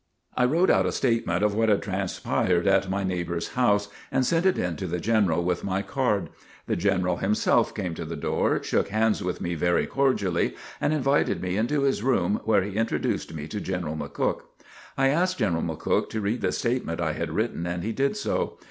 I 0.35 0.45
wrote 0.45 0.71
out 0.71 0.87
a 0.87 0.91
statement 0.91 1.43
of 1.43 1.53
what 1.53 1.69
had 1.69 1.83
transpired 1.83 2.65
at 2.65 2.89
my 2.89 3.03
neighbor's 3.03 3.49
house 3.49 3.87
and 4.11 4.25
sent 4.25 4.47
it 4.47 4.57
in 4.57 4.75
to 4.77 4.87
the 4.87 4.99
General 4.99 5.43
with 5.43 5.63
my 5.63 5.83
card. 5.83 6.29
The 6.65 6.75
General 6.75 7.17
himself 7.17 7.75
came 7.75 7.93
to 7.93 8.03
the 8.03 8.15
door, 8.15 8.63
shook 8.63 8.87
hands 8.87 9.23
with 9.23 9.39
me 9.41 9.53
very 9.53 9.85
cordially 9.85 10.55
and 10.81 10.91
invited 10.91 11.39
me 11.39 11.55
into 11.55 11.83
his 11.83 12.01
room 12.01 12.41
where 12.45 12.63
he 12.63 12.77
introduced 12.77 13.35
me 13.35 13.47
to 13.49 13.61
General 13.61 13.95
McCook. 13.95 14.41
I 14.97 15.09
asked 15.09 15.37
General 15.37 15.61
McCook 15.61 16.09
to 16.09 16.19
read 16.19 16.41
the 16.41 16.51
statement 16.51 16.99
I 16.99 17.13
had 17.13 17.29
written 17.31 17.67
and 17.67 17.83
he 17.83 17.91
did 17.91 18.17
so. 18.17 18.57